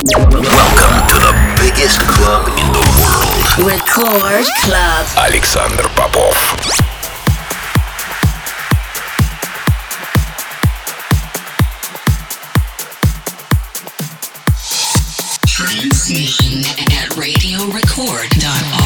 Welcome 0.00 0.42
to 0.42 1.16
the 1.20 1.34
biggest 1.60 2.00
club 2.00 2.48
in 2.48 2.72
the 2.72 2.80
world. 2.96 3.68
Record 3.68 4.46
Club. 4.62 5.06
Александр 5.18 5.84
Попов. 5.94 6.34
Transmission 15.46 16.60
at 16.94 17.10
radiorecord.ru. 17.10 18.79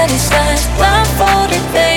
many 0.00 0.18
times, 0.30 0.66
blindfolded, 0.78 1.72
babe. 1.74 1.89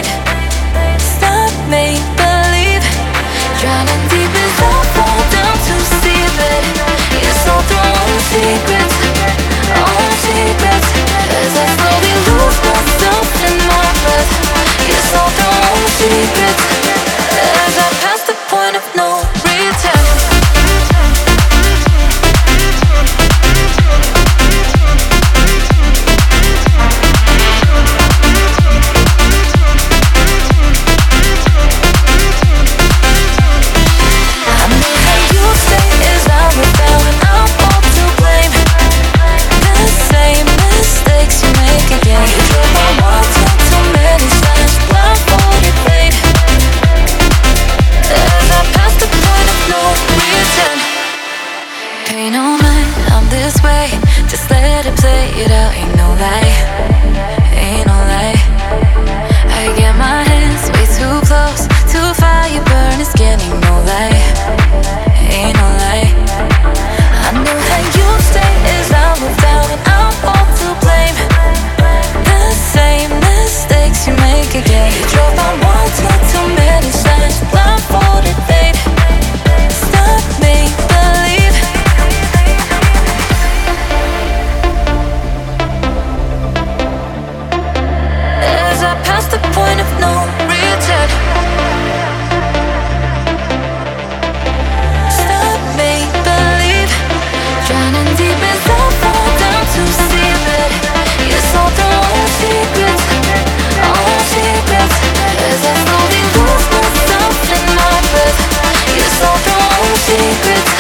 secrets 110.14 110.74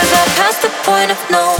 as 0.00 0.08
I 0.12 0.24
pass 0.38 0.56
the 0.64 0.72
point 0.88 1.10
of 1.10 1.20
no 1.30 1.59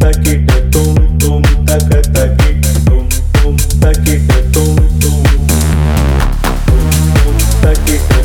Thank 0.00 0.26
you. 8.12 8.17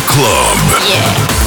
Club. 0.00 0.46
Yeah. 0.88 1.43